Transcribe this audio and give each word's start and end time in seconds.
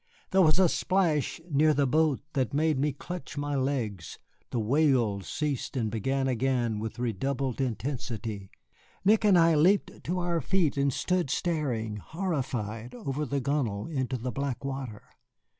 There 0.31 0.41
was 0.41 0.57
a 0.57 0.67
splash 0.67 1.39
near 1.47 1.75
the 1.75 1.85
boat 1.85 2.21
that 2.33 2.55
made 2.55 2.79
me 2.79 2.91
clutch 2.91 3.37
my 3.37 3.53
legs, 3.55 4.17
the 4.49 4.57
wails 4.57 5.27
ceased 5.27 5.77
and 5.77 5.91
began 5.91 6.27
again 6.27 6.79
with 6.79 6.97
redoubled 6.97 7.61
intensity. 7.61 8.49
Nick 9.05 9.23
and 9.23 9.37
I 9.37 9.53
leaped 9.53 10.03
to 10.05 10.17
our 10.17 10.41
feet 10.41 10.75
and 10.75 10.91
stood 10.91 11.29
staring, 11.29 11.97
horrified, 11.97 12.95
over 12.95 13.25
the 13.27 13.39
gunwale 13.41 13.85
into 13.95 14.17
the 14.17 14.31
black 14.31 14.65
water. 14.65 15.03